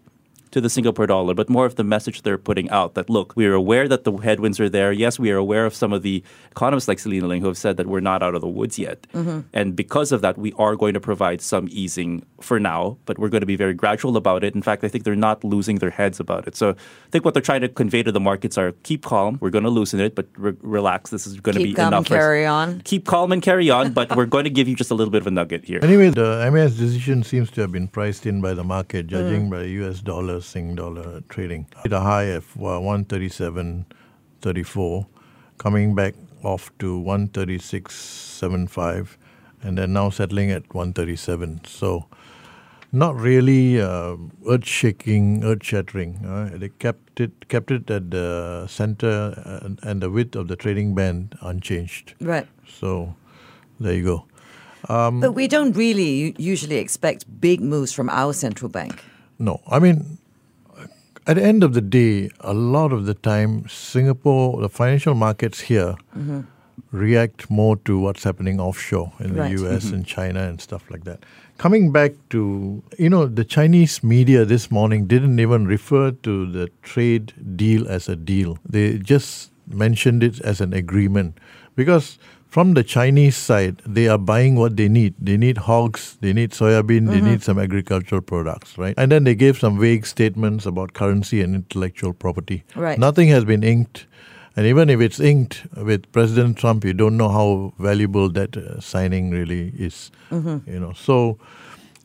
to 0.52 0.62
the 0.62 0.70
Singapore 0.70 1.08
dollar, 1.08 1.34
but 1.34 1.50
more 1.50 1.66
of 1.66 1.76
the 1.76 1.84
message 1.84 2.24
they're 2.24 2.38
putting 2.38 2.70
out 2.70 2.96
that 2.96 3.10
look, 3.10 3.34
we 3.36 3.46
are 3.46 3.54
aware 3.54 3.88
that 3.88 4.04
the 4.04 4.12
headwinds 4.14 4.60
are 4.60 4.70
there. 4.70 4.92
Yes, 4.92 5.20
we 5.20 5.32
are 5.32 5.38
aware 5.38 5.66
of 5.66 5.74
some 5.74 5.94
of 5.94 6.02
the 6.02 6.24
economists 6.52 6.88
like 6.88 7.00
Selena 7.00 7.28
Ling 7.28 7.42
who 7.42 7.48
have 7.48 7.58
said 7.58 7.78
that 7.78 7.88
we're 7.88 8.00
not 8.00 8.24
out 8.24 8.36
of 8.36 8.42
the 8.42 8.48
woods 8.48 8.80
yet. 8.80 9.06
Mm-hmm. 9.14 9.42
And 9.54 9.76
because 9.76 10.12
of 10.12 10.22
that, 10.22 10.38
we 10.38 10.54
are 10.58 10.76
going 10.76 10.94
to 10.94 11.00
provide 11.00 11.42
some 11.42 11.68
easing 11.72 12.24
for 12.42 12.60
now, 12.60 12.98
but 13.06 13.20
we're 13.20 13.30
going 13.30 13.42
to 13.42 13.48
be 13.48 13.56
very 13.56 13.74
gradual 13.74 14.18
about 14.18 14.44
it. 14.44 14.56
In 14.56 14.62
fact, 14.62 14.84
I 14.84 14.88
think 14.88 15.04
they're 15.04 15.16
not 15.16 15.44
losing 15.44 15.78
their 15.78 15.90
heads 15.90 16.20
about 16.20 16.48
it. 16.48 16.56
So 16.56 16.72
I 16.72 17.10
think 17.12 17.26
what 17.26 17.34
they're 17.34 17.42
trying 17.42 17.62
to 17.62 17.70
convey 17.70 18.04
to 18.04 18.12
the 18.12 18.20
markets 18.20 18.58
are 18.58 18.72
keep 18.84 19.04
calm. 19.04 19.38
We're 19.42 19.50
going 19.50 19.64
to 19.64 19.70
loosen 19.70 20.00
it, 20.00 20.16
but 20.16 20.28
re- 20.38 20.54
relax. 20.62 21.12
This 21.12 21.28
is 21.28 21.40
going 21.40 21.58
to 21.58 21.64
be 21.64 21.74
calm 21.74 21.90
enough. 21.90 22.00
and 22.00 22.08
for 22.08 22.16
us. 22.16 22.20
carry 22.20 22.46
on. 22.46 22.82
Keep 22.82 23.06
calm 23.06 23.32
and 23.32 23.42
carry 23.42 23.70
on, 23.70 23.94
but 23.94 24.16
we're 24.16 24.26
going 24.26 24.46
to 24.46 24.50
give 24.50 24.68
you 24.68 24.76
just 24.76 24.92
a 24.92 24.96
little 24.96 25.12
bit 25.12 25.22
of 25.22 25.28
a 25.28 25.32
nugget 25.32 25.66
here. 25.66 25.80
Anyway, 25.84 26.10
the 26.10 26.50
MAS 26.52 26.76
decision 26.76 27.24
seems 27.24 27.52
to 27.52 27.62
have 27.62 27.72
been 27.72 27.88
priced 27.88 28.26
in 28.26 28.42
by 28.42 28.54
the 28.54 28.64
market, 28.64 29.08
judging 29.08 29.48
mm. 29.48 29.52
by 29.52 29.64
US 29.64 30.02
dollar, 30.02 30.39
Sing 30.42 30.76
dollar 30.76 31.22
trading. 31.30 31.68
Hit 31.84 31.94
a 31.94 32.02
high 32.02 32.24
of 32.24 32.46
uh, 32.58 32.80
137.34, 32.80 35.06
coming 35.58 35.96
back 35.96 36.16
off 36.44 36.72
to 36.80 37.02
136.75, 37.02 39.16
and 39.62 39.78
then 39.78 39.94
now 39.94 40.10
settling 40.10 40.52
at 40.52 40.74
137. 40.74 41.62
So, 41.66 42.08
not 42.92 43.16
really 43.16 43.80
uh, 43.82 44.18
earth-shaking, 44.48 45.44
earth-shattering. 45.44 46.26
Uh, 46.26 46.58
they 46.58 46.70
kept 46.70 47.20
it 47.20 47.48
kept 47.50 47.70
it 47.72 47.92
at 47.92 48.12
the 48.12 48.66
center 48.68 49.60
and, 49.64 49.80
and 49.84 50.02
the 50.02 50.10
width 50.10 50.36
of 50.36 50.48
the 50.48 50.56
trading 50.56 50.96
band 50.96 51.36
unchanged. 51.42 52.14
Right. 52.22 52.48
So, 52.68 53.16
there 53.80 53.94
you 53.94 54.04
go. 54.04 54.26
But 54.88 55.34
we 55.34 55.48
don't 55.48 55.76
really 55.76 56.36
usually 56.38 56.78
expect 56.78 57.26
big 57.42 57.62
moves 57.62 57.92
from 57.92 58.10
our 58.10 58.34
central 58.34 58.70
bank. 58.70 59.04
No, 59.38 59.62
I 59.68 59.80
mean, 59.80 60.19
at 61.30 61.36
the 61.36 61.44
end 61.44 61.64
of 61.64 61.76
the 61.76 61.82
day, 61.82 62.32
a 62.40 62.56
lot 62.56 62.92
of 62.92 63.06
the 63.06 63.14
time, 63.14 63.70
Singapore, 63.70 64.60
the 64.60 64.68
financial 64.68 65.14
markets 65.14 65.60
here 65.60 65.96
mm-hmm. 66.18 66.42
react 66.92 67.52
more 67.52 67.78
to 67.86 68.00
what's 68.00 68.24
happening 68.24 68.60
offshore 68.60 69.14
in 69.20 69.36
Right. 69.36 69.56
the 69.56 69.64
US 69.64 69.86
mm-hmm. 69.86 69.94
and 69.94 70.06
China 70.08 70.42
and 70.50 70.60
stuff 70.60 70.90
like 70.90 71.04
that. 71.04 71.24
Coming 71.60 71.92
back 71.92 72.14
to, 72.32 72.82
you 72.98 73.12
know, 73.12 73.28
the 73.28 73.46
Chinese 73.46 74.04
media 74.04 74.44
this 74.44 74.72
morning 74.72 75.06
didn't 75.06 75.40
even 75.40 75.68
refer 75.68 76.10
to 76.10 76.52
the 76.52 76.72
trade 76.82 77.34
deal 77.56 77.88
as 77.88 78.10
a 78.10 78.16
deal. 78.16 78.58
They 78.68 78.98
just 78.98 79.52
mentioned 79.68 80.24
it 80.24 80.42
as 80.42 80.60
an 80.62 80.74
agreement 80.74 81.38
because 81.76 82.18
from 82.50 82.74
the 82.74 82.84
Chinese 82.84 83.38
side, 83.38 83.82
they 83.86 84.08
are 84.08 84.18
buying 84.18 84.56
what 84.56 84.76
they 84.76 84.88
need. 84.88 85.14
They 85.20 85.38
need 85.38 85.60
hogs, 85.60 86.18
they 86.22 86.34
need 86.34 86.52
soybean, 86.52 87.08
they 87.10 87.22
need 87.22 87.44
some 87.44 87.60
agricultural 87.60 88.22
products, 88.22 88.78
right? 88.78 88.96
And 88.98 89.12
then 89.12 89.24
they 89.24 89.36
gave 89.36 89.60
some 89.60 89.80
vague 89.80 90.06
statements 90.06 90.66
about 90.66 90.94
currency 90.94 91.42
and 91.42 91.54
intellectual 91.54 92.14
property. 92.14 92.64
Right. 92.76 92.98
Nothing 92.98 93.30
has 93.30 93.46
been 93.46 93.64
inked. 93.64 94.08
And 94.56 94.66
even 94.66 94.90
if 94.90 95.00
it's 95.00 95.20
inked 95.20 95.68
with 95.78 96.12
President 96.12 96.58
Trump, 96.58 96.84
you 96.84 96.94
don't 96.94 97.18
know 97.18 97.30
how 97.30 97.74
valuable 97.78 98.30
that 98.30 98.58
uh, 98.58 98.82
signing 98.82 99.30
really 99.30 99.72
is. 99.78 100.12
You 100.66 100.80
know, 100.80 100.94
so 100.94 101.38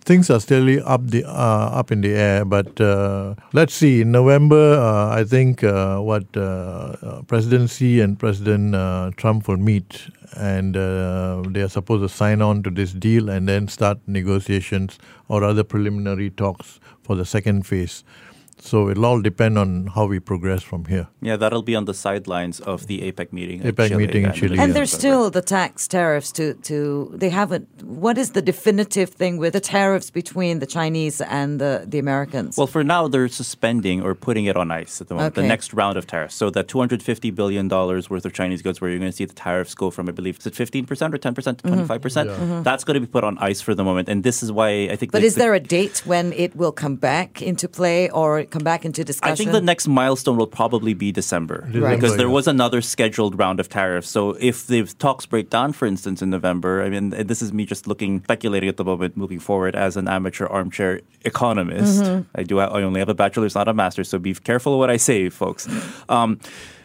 things 0.05 0.31
are 0.31 0.41
still 0.41 0.87
up 0.87 1.07
the 1.09 1.25
uh, 1.25 1.81
up 1.81 1.91
in 1.91 2.01
the 2.01 2.15
air. 2.15 2.45
But 2.45 2.81
uh, 2.81 3.35
let's 3.53 3.75
see. 3.75 4.01
In 4.03 4.13
November, 4.13 4.79
uh, 4.79 5.15
I 5.15 5.25
think 5.25 5.65
uh, 5.65 5.99
what 5.99 6.25
uh, 6.37 6.41
uh, 6.41 7.23
President 7.23 7.71
Xi 7.71 8.01
and 8.01 8.19
President 8.19 8.75
Trump 9.17 9.49
will 9.49 9.57
meet, 9.57 10.09
and 10.37 10.75
they 10.75 11.63
are 11.63 11.69
supposed 11.69 12.03
to 12.03 12.09
sign 12.09 12.43
on 12.43 12.63
to 12.63 12.71
this 12.71 12.93
deal 12.93 13.29
and 13.29 13.49
then 13.49 13.69
start 13.69 13.99
negotiations 14.07 14.99
or 15.29 15.43
other 15.45 15.65
preliminary 15.65 16.31
talks 16.31 16.81
for 17.03 17.17
the 17.17 17.25
second 17.25 17.67
phase. 17.67 18.05
So 18.59 18.89
it'll 18.89 19.07
all 19.07 19.21
depend 19.21 19.59
on 19.59 19.89
how 19.89 20.07
we 20.07 20.21
progress 20.21 20.63
from 20.63 20.87
here. 20.87 21.09
Yeah, 21.21 21.37
that'll 21.37 21.63
be 21.63 21.75
on 21.75 21.85
the 21.85 21.95
sidelines 21.95 22.61
of 22.61 22.87
the 22.87 23.11
APEC 23.11 23.33
meeting. 23.33 23.63
in 23.63 23.73
APEC 23.73 23.89
Chile 23.89 24.07
meeting 24.07 24.25
in. 24.25 24.33
Chile, 24.33 24.59
And 24.59 24.69
yeah. 24.69 24.75
there's 24.75 24.93
still 24.93 25.31
the 25.31 25.43
tax 25.43 25.89
tariffs 25.89 26.33
to, 26.33 26.55
to 26.55 27.11
they 27.15 27.31
haven't 27.31 27.69
what 27.83 28.19
is 28.19 28.31
the 28.33 28.43
definitive 28.43 29.11
thing 29.11 29.37
with 29.37 29.53
the 29.53 29.61
tariffs 29.61 30.11
between 30.11 30.59
the 30.59 30.67
Chinese 30.67 31.21
and 31.21 31.61
the, 31.61 31.85
the 31.87 31.99
Americans? 31.99 32.57
Well, 32.57 32.67
for 32.67 32.85
now, 32.85 33.09
they're 33.09 33.29
suspending 33.29 34.03
or 34.03 34.15
putting 34.15 34.47
it 34.47 34.57
on 34.57 34.71
ice 34.71 35.01
at 35.01 35.09
the 35.09 35.15
moment. 35.15 35.35
Okay. 35.35 35.43
The 35.43 35.49
next 35.49 35.73
round 35.75 35.97
of 35.97 36.07
tariffs. 36.07 36.35
So 36.35 36.51
that 36.51 36.69
$250 36.69 37.35
billion 37.35 37.69
worth 37.69 38.25
of 38.25 38.33
Chinese 38.33 38.63
goods, 38.63 38.81
where 38.81 38.91
you're 38.91 38.99
going 38.99 39.11
to 39.11 39.17
see 39.17 39.25
the 39.25 39.35
tariffs 39.35 39.75
go 39.75 39.91
from, 39.91 40.09
I 40.09 40.13
believe, 40.13 40.39
is 40.39 40.47
it 40.47 40.55
15% 40.55 40.89
or 41.15 41.19
10% 41.19 41.19
to 41.19 41.33
mm-hmm. 41.33 41.93
25%? 41.93 42.01
percent 42.01 42.31
mm-hmm. 42.31 42.63
That's 42.63 42.85
going 42.85 42.95
to 42.95 43.01
be 43.01 43.07
put 43.07 43.25
on 43.25 43.39
ice 43.39 43.61
for 43.61 43.75
the 43.75 43.85
moment. 43.85 44.09
And 44.09 44.23
this 44.23 44.43
is 44.43 44.53
why 44.53 44.89
I 44.91 44.97
think. 44.97 45.13
but 45.13 45.21
the- 45.21 45.27
is 45.27 45.35
the- 45.35 45.41
there 45.41 45.55
a 45.55 45.61
date 45.61 46.03
when 46.05 46.33
it 46.33 46.55
will 46.57 46.73
come 46.73 46.97
back 46.97 47.43
into 47.43 47.69
play 47.69 48.11
or 48.11 48.44
come 48.51 48.63
back 48.63 48.85
into 48.85 49.05
discussion? 49.05 49.33
I 49.33 49.37
think 49.37 49.53
the 49.53 49.61
next 49.61 49.89
milestone 49.89 50.37
will 50.37 50.47
probably 50.47 50.95
be 50.95 51.13
December, 51.13 51.67
December, 51.67 51.95
because 51.95 52.17
there 52.17 52.31
was 52.31 52.47
another 52.47 52.81
scheduled 52.81 53.39
round 53.39 53.61
of 53.61 53.69
tariffs. 53.69 54.09
So 54.09 54.37
if 54.41 54.67
the 54.67 54.85
talks 54.85 55.27
break 55.27 55.51
down, 55.51 55.73
for 55.73 55.87
instance, 55.87 56.23
in 56.23 56.31
November, 56.31 56.83
I 56.83 56.89
mean, 56.89 57.11
this 57.11 57.43
is 57.43 57.53
me 57.53 57.67
just 57.67 57.87
looking, 57.87 58.23
speculating 58.23 58.69
at 58.69 58.77
the 58.77 58.85
moment, 58.85 59.17
moving 59.17 59.41
forward 59.41 59.75
as 59.75 59.97
an 59.97 60.09
amateur 60.09 60.47
armchair 60.47 61.01
economist. 61.25 62.05
I 62.35 62.43
do, 62.43 62.59
I 62.59 62.83
only 62.83 63.01
have 63.01 63.09
a 63.09 63.15
bachelor's, 63.15 63.55
not 63.55 63.69
a 63.69 63.75
master's, 63.75 64.09
so 64.09 64.19
be 64.19 64.35
careful 64.35 64.79
what 64.79 64.91
I 64.91 64.97
say, 64.97 65.29
folks. 65.29 65.69
Um, 66.09 66.41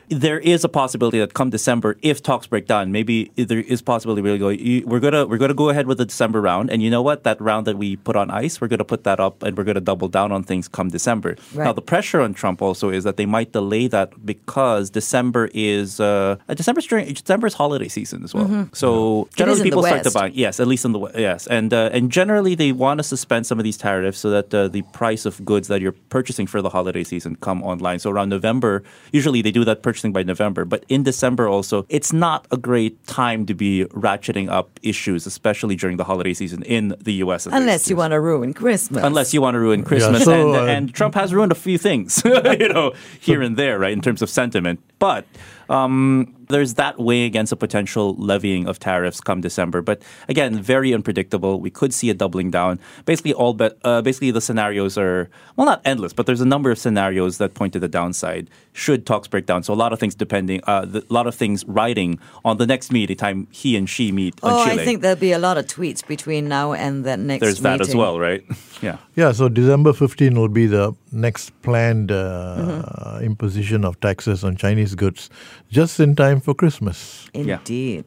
there 0.10 0.40
is 0.40 0.64
a 0.64 0.70
possibility 0.70 1.20
that 1.20 1.34
come 1.34 1.50
December, 1.50 1.96
if 2.02 2.22
talks 2.24 2.48
break 2.48 2.66
down, 2.68 2.92
maybe 2.92 3.32
there 3.36 3.60
is 3.60 3.82
possibility 3.82 4.22
we're 4.22 4.38
going 4.38 4.86
we're 4.88 5.00
gonna 5.00 5.26
we're 5.26 5.38
gonna 5.38 5.54
go 5.54 5.70
ahead 5.70 5.88
with 5.88 5.98
the 6.00 6.06
December 6.06 6.42
round, 6.42 6.70
and 6.72 6.82
you 6.82 6.90
know 6.90 7.02
what? 7.02 7.24
That 7.24 7.40
round 7.40 7.68
that 7.68 7.78
we 7.78 7.96
put 7.96 8.16
on 8.16 8.32
ice, 8.32 8.60
we're 8.60 8.68
gonna 8.68 8.84
put 8.84 9.04
that 9.04 9.20
up, 9.20 9.44
and 9.44 9.58
we're 9.58 9.64
gonna 9.64 9.82
double 9.82 10.08
down 10.08 10.32
on 10.32 10.44
things 10.44 10.68
come 10.68 10.90
December. 10.90 11.36
Now 11.66 11.74
the 11.74 11.82
pressure 11.82 12.22
on 12.22 12.34
Trump 12.34 12.62
also 12.62 12.90
is 12.90 13.04
that 13.04 13.18
they 13.18 13.26
might 13.26 13.52
delay 13.52 13.88
that 13.88 14.26
because 14.26 14.90
December 14.90 15.50
is 15.54 16.00
uh, 16.00 16.38
December's 16.56 16.88
during 16.88 17.14
December's 17.14 17.54
holiday 17.54 17.88
season 17.88 18.24
as 18.24 18.34
well. 18.34 18.68
So 18.74 19.24
It 19.24 19.30
is 19.30 19.36
generally 19.36 19.64
people 19.64 19.84
start 19.84 20.04
to 20.04 20.12
buy. 20.12 20.28
Yes, 20.34 20.60
at 20.60 20.68
least 20.68 20.86
in 20.86 20.92
the 20.94 21.00
we- 21.00 21.12
yes, 21.16 21.46
and 21.48 21.74
uh, 21.74 21.90
and 21.94 22.12
generally 22.12 22.56
they 22.56 22.72
want 22.72 22.98
to 23.00 23.04
suspend 23.04 23.46
some 23.46 23.60
of 23.60 23.64
these 23.64 23.78
tariffs 23.78 24.18
so 24.20 24.30
that 24.32 24.54
uh, 24.54 24.68
the 24.68 24.82
price 24.94 25.26
of 25.26 25.44
goods 25.46 25.68
that 25.68 25.82
you're 25.82 25.96
purchasing 26.10 26.48
for 26.48 26.62
the 26.62 26.70
holiday 26.70 27.04
season 27.04 27.36
come 27.42 27.62
online. 27.64 28.00
So 28.00 28.10
around 28.10 28.30
November, 28.30 28.84
usually 29.12 29.42
they 29.42 29.52
do 29.52 29.64
that 29.66 29.84
purchasing 30.00 30.14
by 30.14 30.24
November, 30.24 30.64
but 30.66 30.86
in 30.88 31.04
December 31.04 31.48
also, 31.50 31.86
it's 31.90 32.14
not 32.14 32.48
a 32.52 32.58
great 32.58 32.96
time 33.06 33.46
to 33.46 33.54
be 33.54 33.86
ratcheting 33.92 34.50
up 34.50 34.80
issues, 34.82 35.26
especially 35.28 35.76
during 35.76 35.98
the 35.98 36.06
holiday 36.06 36.34
season 36.34 36.64
in 36.64 36.96
the 37.02 37.14
U.S. 37.26 37.48
at 37.48 37.54
Unless 37.54 37.82
least. 37.82 37.90
you 37.90 37.96
want 37.98 38.12
to 38.12 38.20
ruin 38.22 38.54
Christmas. 38.54 39.04
Unless 39.04 39.34
you 39.34 39.42
want 39.42 39.56
to 39.56 39.60
ruin 39.60 39.84
Christmas, 39.84 40.24
so, 40.24 40.54
and, 40.54 40.56
uh, 40.56 40.72
and 40.72 40.94
Trump 40.94 41.16
has 41.16 41.34
ruined 41.34 41.52
a 41.52 41.56
few 41.56 41.78
things, 41.78 42.22
you 42.26 42.70
know, 42.70 42.94
here 43.20 43.42
and 43.42 43.58
there, 43.58 43.78
right, 43.78 43.92
in 43.92 44.02
terms 44.02 44.22
of 44.22 44.30
sentiment. 44.30 44.80
But 45.00 45.26
um, 45.70 46.34
there's 46.50 46.74
that 46.74 47.00
way 47.00 47.26
against 47.26 47.52
a 47.52 47.56
potential 47.56 48.16
levying 48.16 48.68
of 48.68 48.80
tariffs 48.80 49.22
come 49.22 49.40
December. 49.40 49.84
But 49.84 50.02
again, 50.28 50.60
very 50.60 50.94
unpredictable. 50.96 51.60
We 51.60 51.70
could 51.70 51.94
see 51.94 52.10
a 52.10 52.16
doubling 52.16 52.50
down. 52.50 52.80
Basically, 53.06 53.34
all 53.34 53.54
but 53.54 53.78
uh, 53.84 54.02
basically 54.02 54.32
the 54.32 54.42
scenarios 54.42 54.98
are 54.98 55.30
well, 55.56 55.66
not 55.66 55.82
endless, 55.86 56.12
but 56.12 56.26
there's 56.26 56.42
a 56.42 56.46
number 56.46 56.72
of 56.72 56.80
scenarios 56.80 57.38
that 57.38 57.54
point 57.54 57.74
to 57.74 57.80
the 57.80 57.88
downside 57.88 58.50
should 58.74 59.06
talks 59.06 59.28
break 59.28 59.46
down. 59.46 59.62
So 59.62 59.74
a 59.74 59.76
lot 59.76 59.94
of 59.94 60.00
things 60.00 60.16
depending, 60.16 60.62
uh, 60.66 60.86
the, 60.86 61.06
a 61.08 61.14
lot 61.14 61.28
of 61.28 61.36
things 61.36 61.64
riding 61.66 62.20
on 62.44 62.58
the 62.58 62.66
next 62.66 62.92
meeting 62.92 63.16
time 63.16 63.48
he 63.52 63.78
and 63.78 63.88
Xi 63.88 64.12
meet 64.12 64.34
on 64.42 64.52
Oh, 64.52 64.66
Chile. 64.66 64.82
I 64.82 64.86
think 64.86 65.02
there'll 65.02 65.18
be 65.18 65.34
a 65.34 65.40
lot 65.40 65.58
of 65.60 65.68
tweets 65.68 66.06
between 66.06 66.48
now 66.48 66.74
and 66.74 67.06
the 67.06 67.16
next 67.16 67.42
there's 67.42 67.60
that 67.60 67.82
as 67.82 67.96
well, 67.96 68.20
right? 68.20 68.44
Yeah. 68.82 68.96
Yeah, 69.14 69.34
so 69.34 69.50
December 69.50 69.92
15 69.92 70.40
will 70.40 70.48
be 70.48 70.66
the 70.66 70.94
next 71.12 71.50
planned 71.64 72.14
uh, 72.14 73.20
imposition 73.22 73.84
of 73.84 74.00
taxes 74.00 74.46
on 74.46 74.56
Chinese 74.56 74.96
goods, 74.96 75.30
just 75.70 76.00
in 76.00 76.16
time 76.16 76.39
for 76.40 76.54
Christmas. 76.54 77.30
Yeah. 77.34 77.58
Indeed. 77.58 78.06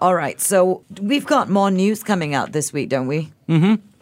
All 0.00 0.14
right, 0.14 0.40
so 0.40 0.82
we've 1.00 1.26
got 1.26 1.50
more 1.50 1.70
news 1.70 2.02
coming 2.02 2.34
out 2.34 2.52
this 2.52 2.72
week, 2.72 2.88
don't 2.88 3.06
we? 3.06 3.30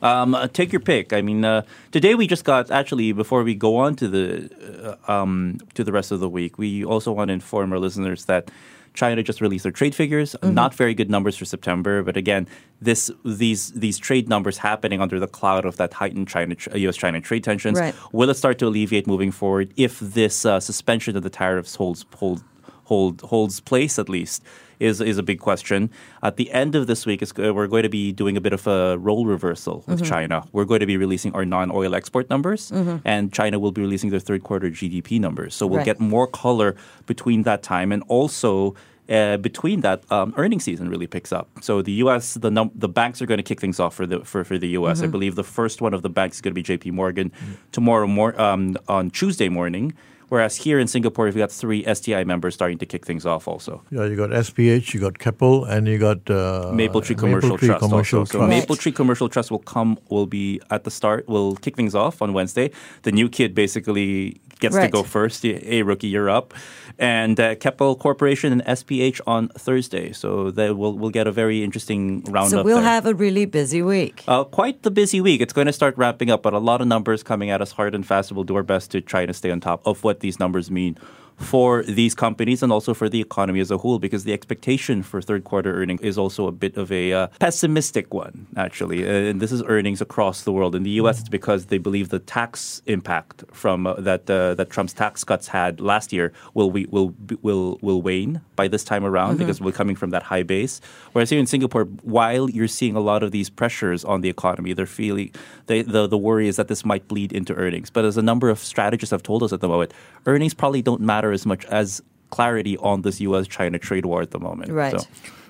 Um, 0.00 0.34
uh, 0.34 0.46
take 0.46 0.72
your 0.72 0.80
pick. 0.80 1.12
I 1.12 1.22
mean, 1.22 1.44
uh, 1.44 1.62
today 1.90 2.14
we 2.14 2.28
just 2.28 2.44
got 2.44 2.70
actually 2.70 3.10
before 3.12 3.42
we 3.42 3.56
go 3.56 3.76
on 3.76 3.96
to 3.96 4.06
the 4.06 4.96
uh, 5.08 5.12
um, 5.12 5.58
to 5.74 5.82
the 5.82 5.90
rest 5.90 6.12
of 6.12 6.20
the 6.20 6.28
week, 6.28 6.56
we 6.56 6.84
also 6.84 7.10
want 7.10 7.28
to 7.28 7.32
inform 7.32 7.72
our 7.72 7.80
listeners 7.80 8.26
that 8.26 8.48
China 8.94 9.22
just 9.22 9.40
released 9.40 9.64
their 9.64 9.72
trade 9.72 9.94
figures. 9.94 10.36
Not 10.42 10.74
very 10.74 10.94
good 10.94 11.10
numbers 11.10 11.36
for 11.36 11.44
September, 11.44 12.02
but 12.02 12.16
again, 12.16 12.46
this 12.80 13.10
these 13.24 13.72
these 13.72 13.98
trade 13.98 14.28
numbers 14.28 14.58
happening 14.58 15.00
under 15.00 15.18
the 15.18 15.26
cloud 15.26 15.64
of 15.64 15.76
that 15.78 15.92
heightened 15.94 16.28
China 16.28 16.54
U.S. 16.74 16.96
China 16.96 17.20
trade 17.20 17.42
tensions. 17.42 17.78
Right. 17.78 17.94
Will 18.12 18.30
it 18.30 18.34
start 18.34 18.58
to 18.58 18.66
alleviate 18.66 19.06
moving 19.06 19.32
forward 19.32 19.72
if 19.76 19.98
this 19.98 20.44
uh, 20.44 20.60
suspension 20.60 21.16
of 21.16 21.22
the 21.24 21.30
tariffs 21.30 21.74
holds 21.74 22.06
hold 22.14 22.42
hold 22.88 23.20
holds 23.32 23.60
place 23.70 23.98
at 24.02 24.08
least 24.08 24.42
is 24.80 25.00
is 25.00 25.18
a 25.18 25.22
big 25.22 25.40
question. 25.48 25.90
At 26.22 26.34
the 26.36 26.46
end 26.62 26.74
of 26.78 26.86
this 26.86 27.04
week, 27.06 27.20
uh, 27.22 27.52
we're 27.56 27.66
going 27.74 27.82
to 27.90 27.94
be 28.00 28.12
doing 28.12 28.36
a 28.36 28.40
bit 28.40 28.52
of 28.58 28.66
a 28.66 28.96
role 29.08 29.24
reversal 29.26 29.76
with 29.86 30.02
China. 30.12 30.36
We're 30.52 30.68
going 30.72 30.80
to 30.86 30.90
be 30.94 30.96
releasing 31.04 31.32
our 31.36 31.44
non-oil 31.44 31.94
export 31.94 32.26
numbers, 32.30 32.62
and 33.04 33.32
China 33.32 33.56
will 33.58 33.72
be 33.72 33.82
releasing 33.86 34.10
their 34.10 34.20
third 34.28 34.42
quarter 34.48 34.68
GDP 34.70 35.18
numbers. 35.26 35.52
So 35.58 35.66
we'll 35.66 35.78
Right. 35.78 35.84
get 35.92 36.00
more 36.14 36.26
color 36.44 36.70
between 37.06 37.42
that 37.48 37.60
time, 37.62 37.88
and 37.94 38.02
also. 38.18 38.74
Uh, 39.10 39.38
between 39.38 39.80
that, 39.80 39.98
um, 40.12 40.34
earning 40.36 40.60
season 40.60 40.86
really 40.92 41.06
picks 41.06 41.32
up. 41.32 41.46
So 41.62 41.80
the 41.80 41.92
U.S. 42.04 42.24
the 42.44 42.50
num- 42.50 42.74
the 42.84 42.90
banks 43.00 43.22
are 43.22 43.26
going 43.30 43.38
to 43.44 43.48
kick 43.50 43.58
things 43.64 43.80
off 43.80 43.94
for 43.98 44.06
the 44.06 44.18
for, 44.30 44.44
for 44.44 44.58
the 44.64 44.68
U.S. 44.80 45.00
I 45.00 45.06
believe 45.16 45.34
the 45.44 45.48
first 45.58 45.80
one 45.80 45.94
of 45.96 46.02
the 46.06 46.10
banks 46.18 46.36
is 46.36 46.40
going 46.42 46.52
to 46.52 46.60
be 46.62 46.66
J.P. 46.70 46.90
Morgan 46.90 47.32
tomorrow 47.72 48.06
mor- 48.06 48.38
um, 48.38 48.62
on 48.86 49.08
Tuesday 49.20 49.48
morning. 49.48 49.94
Whereas 50.28 50.56
here 50.56 50.78
in 50.78 50.86
Singapore, 50.88 51.24
we've 51.26 51.36
got 51.36 51.50
three 51.50 51.84
STI 51.92 52.24
members 52.24 52.54
starting 52.54 52.78
to 52.78 52.86
kick 52.86 53.06
things 53.06 53.24
off 53.24 53.48
also. 53.48 53.82
Yeah, 53.90 54.04
you 54.04 54.16
got 54.16 54.30
SPH, 54.30 54.92
you 54.92 55.00
got 55.00 55.18
Keppel, 55.18 55.64
and 55.64 55.88
you 55.88 55.98
got 55.98 56.18
uh, 56.30 56.70
Mapletree 56.72 57.16
Commercial 57.16 57.56
Mapletree 57.56 57.66
Trust 57.66 57.80
Commercial 57.80 58.18
also. 58.20 58.32
So 58.32 58.38
Trust. 58.38 58.50
Maple 58.50 58.76
Tree 58.76 58.92
Commercial 58.92 59.28
Trust 59.28 59.50
will 59.50 59.60
come, 59.60 59.98
will 60.10 60.26
be 60.26 60.60
at 60.70 60.84
the 60.84 60.90
start, 60.90 61.28
will 61.28 61.56
kick 61.56 61.76
things 61.76 61.94
off 61.94 62.20
on 62.20 62.32
Wednesday. 62.32 62.70
The 63.02 63.12
new 63.12 63.28
kid 63.28 63.54
basically 63.54 64.40
gets 64.60 64.76
Right. 64.76 64.86
to 64.86 64.90
go 64.90 65.02
first. 65.02 65.42
Hey, 65.42 65.82
rookie, 65.82 66.08
you're 66.08 66.30
up. 66.30 66.54
And 66.98 67.38
uh, 67.38 67.54
Keppel 67.54 67.94
Corporation 67.94 68.52
and 68.52 68.62
SPH 68.64 69.20
on 69.26 69.48
Thursday. 69.50 70.12
So 70.12 70.50
they 70.50 70.70
will 70.72 70.98
we'll 70.98 71.10
get 71.10 71.26
a 71.26 71.32
very 71.32 71.62
interesting 71.62 72.24
roundup. 72.24 72.50
So 72.50 72.62
we'll 72.64 72.76
there. 72.76 72.84
have 72.84 73.06
a 73.06 73.14
really 73.14 73.44
busy 73.46 73.82
week. 73.82 74.24
Uh, 74.26 74.44
quite 74.44 74.82
the 74.82 74.90
busy 74.90 75.20
week. 75.20 75.40
It's 75.40 75.52
going 75.52 75.66
to 75.68 75.72
start 75.72 75.96
wrapping 75.96 76.30
up, 76.30 76.42
but 76.42 76.54
a 76.54 76.58
lot 76.58 76.80
of 76.80 76.88
numbers 76.88 77.22
coming 77.22 77.50
at 77.50 77.60
us 77.62 77.72
hard 77.72 77.94
and 77.94 78.04
fast. 78.06 78.32
We'll 78.32 78.44
do 78.44 78.56
our 78.56 78.62
best 78.64 78.90
to 78.92 79.00
try 79.00 79.26
to 79.26 79.32
stay 79.32 79.50
on 79.50 79.60
top 79.60 79.86
of 79.86 80.02
what 80.02 80.20
these 80.20 80.40
numbers 80.40 80.70
mean 80.70 80.96
for 81.38 81.84
these 81.84 82.14
companies 82.14 82.62
and 82.62 82.72
also 82.72 82.92
for 82.92 83.08
the 83.08 83.20
economy 83.20 83.60
as 83.60 83.70
a 83.70 83.78
whole, 83.78 83.98
because 83.98 84.24
the 84.24 84.32
expectation 84.32 85.02
for 85.02 85.22
third 85.22 85.44
quarter 85.44 85.80
earnings 85.80 86.00
is 86.00 86.18
also 86.18 86.46
a 86.46 86.52
bit 86.52 86.76
of 86.76 86.90
a 86.90 87.12
uh, 87.12 87.26
pessimistic 87.38 88.12
one, 88.12 88.46
actually. 88.56 89.06
Uh, 89.06 89.30
and 89.30 89.40
this 89.40 89.52
is 89.52 89.62
earnings 89.66 90.00
across 90.00 90.42
the 90.42 90.52
world. 90.52 90.74
In 90.74 90.82
the 90.82 90.90
U.S., 91.02 91.20
it's 91.20 91.28
because 91.28 91.66
they 91.66 91.78
believe 91.78 92.08
the 92.08 92.18
tax 92.18 92.82
impact 92.86 93.44
from 93.52 93.86
uh, 93.86 93.94
that 93.94 94.28
uh, 94.28 94.54
that 94.54 94.70
Trump's 94.70 94.92
tax 94.92 95.24
cuts 95.24 95.48
had 95.48 95.80
last 95.80 96.12
year 96.12 96.32
will 96.54 96.70
we 96.70 96.86
will 96.86 97.14
will 97.42 97.78
will 97.80 98.02
wane 98.02 98.40
by 98.56 98.66
this 98.66 98.84
time 98.84 99.04
around 99.04 99.38
because 99.38 99.60
we're 99.60 99.72
coming 99.72 99.94
from 99.94 100.10
that 100.10 100.24
high 100.24 100.42
base. 100.42 100.80
Whereas 101.12 101.30
here 101.30 101.38
in 101.38 101.46
Singapore, 101.46 101.84
while 102.02 102.50
you're 102.50 102.68
seeing 102.68 102.96
a 102.96 103.00
lot 103.00 103.22
of 103.22 103.30
these 103.30 103.48
pressures 103.48 104.04
on 104.04 104.20
the 104.20 104.28
economy, 104.28 104.72
they're 104.72 104.86
feeling 104.86 105.30
they, 105.66 105.82
the 105.82 106.06
the 106.06 106.18
worry 106.18 106.48
is 106.48 106.56
that 106.56 106.68
this 106.68 106.84
might 106.84 107.06
bleed 107.06 107.32
into 107.32 107.54
earnings. 107.54 107.90
But 107.90 108.04
as 108.04 108.16
a 108.16 108.22
number 108.22 108.50
of 108.50 108.58
strategists 108.58 109.12
have 109.12 109.22
told 109.22 109.42
us 109.42 109.52
at 109.52 109.60
the 109.60 109.68
moment, 109.68 109.92
earnings 110.26 110.54
probably 110.54 110.82
don't 110.82 111.00
matter 111.00 111.27
as 111.32 111.46
much 111.46 111.64
as 111.66 112.02
clarity 112.30 112.76
on 112.78 113.02
this 113.02 113.20
U.S.-China 113.20 113.80
trade 113.80 114.04
war 114.06 114.22
at 114.22 114.30
the 114.30 114.38
moment. 114.38 114.70
Right. 114.72 115.00
So, 115.00 115.06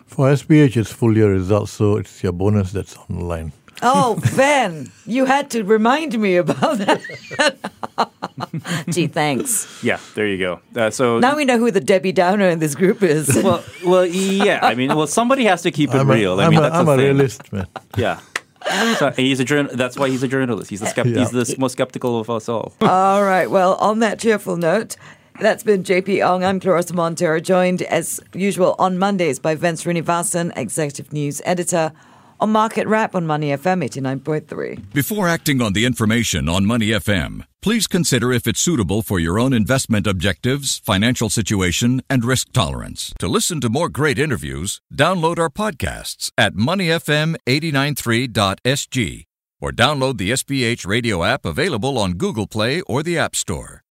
For 0.07 0.29
SPH, 0.33 0.77
it's 0.77 0.93
full 0.93 1.17
year 1.17 1.31
results, 1.31 1.73
so 1.73 1.97
it's 1.97 2.23
your 2.23 2.33
bonus 2.33 2.73
that's 2.73 2.97
on 2.97 3.17
the 3.19 3.25
line. 3.25 3.53
Oh, 3.83 4.19
Ben, 4.37 4.91
you 5.07 5.25
had 5.25 5.51
to 5.51 5.63
remind 5.65 6.19
me 6.19 6.37
about 6.37 6.79
that. 6.79 7.01
Gee, 8.91 9.07
thanks. 9.07 9.83
yeah, 9.83 9.99
there 10.15 10.27
you 10.27 10.39
go. 10.39 10.61
Uh, 10.75 10.91
so 10.91 11.19
Now 11.19 11.37
we 11.37 11.45
know 11.45 11.59
who 11.59 11.71
the 11.71 11.81
Debbie 11.81 12.13
Downer 12.13 12.49
in 12.49 12.59
this 12.59 12.75
group 12.75 13.03
is. 13.03 13.29
well, 13.43 13.63
well, 13.85 14.07
yeah. 14.07 14.61
I 14.63 14.75
mean, 14.75 14.95
well, 14.97 15.07
somebody 15.07 15.45
has 15.45 15.63
to 15.63 15.71
keep 15.71 15.91
it 15.95 15.97
I'm 15.99 16.11
a, 16.11 16.15
real. 16.15 16.41
I 16.41 16.45
I'm 16.45 16.51
mean, 16.51 16.59
a, 16.59 16.63
that's 16.63 16.75
I'm 16.77 16.87
the 16.87 16.93
a 16.93 16.97
realist, 16.97 17.53
man. 17.53 17.67
Yeah. 17.97 18.21
So 18.99 19.11
he's 19.13 19.41
a 19.41 19.45
journal. 19.45 19.75
That's 19.75 19.97
why 19.97 20.11
he's 20.11 20.23
a 20.23 20.29
journalist. 20.29 20.69
He's 20.71 20.81
the 20.81 20.87
skept- 20.87 21.15
Yeah. 21.15 21.21
He's 21.21 21.31
the 21.31 21.57
most 21.59 21.73
skeptical 21.73 22.19
of 22.21 22.29
us 22.29 22.49
all. 22.49 22.75
All 22.83 23.23
right. 23.25 23.49
Well, 23.51 23.77
on 23.77 24.01
that 24.01 24.19
cheerful 24.19 24.57
note, 24.57 24.97
that's 25.41 25.63
been 25.63 25.83
JP 25.83 26.27
Ong. 26.27 26.43
I'm 26.45 26.61
Claressa 26.61 26.93
Monteiro, 26.93 27.43
joined 27.43 27.83
as 27.83 28.21
usual 28.35 28.75
on 28.79 28.99
Mondays 28.99 29.39
by 29.39 29.55
Vince 29.55 29.85
Sreenivasan, 29.85 30.53
Executive 30.57 31.13
News 31.13 31.41
Editor. 31.45 31.93
on 32.41 32.53
Market 32.53 32.87
Wrap 32.87 33.17
on 33.17 33.27
Money 33.27 33.49
FM 33.51 33.83
89.3. 33.89 34.93
Before 34.93 35.27
acting 35.29 35.61
on 35.61 35.73
the 35.73 35.85
information 35.85 36.49
on 36.49 36.65
Money 36.67 36.91
FM, 36.91 37.43
please 37.61 37.89
consider 37.89 38.33
if 38.33 38.47
it's 38.47 38.61
suitable 38.61 39.03
for 39.03 39.19
your 39.19 39.41
own 39.41 39.53
investment 39.53 40.07
objectives, 40.07 40.79
financial 40.79 41.29
situation, 41.31 42.01
and 42.09 42.25
risk 42.25 42.53
tolerance. 42.53 43.13
To 43.19 43.27
listen 43.27 43.61
to 43.63 43.69
more 43.69 43.89
great 43.89 44.21
interviews, 44.21 44.81
download 44.95 45.41
our 45.41 45.51
podcasts 45.51 46.31
at 46.39 46.55
moneyfm893.sg 46.55 49.25
or 49.61 49.73
download 49.73 50.19
the 50.19 50.31
SPH 50.31 50.87
radio 50.87 51.25
app 51.25 51.45
available 51.45 51.99
on 51.99 52.13
Google 52.13 52.47
Play 52.47 52.81
or 52.83 53.03
the 53.03 53.19
App 53.19 53.35
Store. 53.35 53.83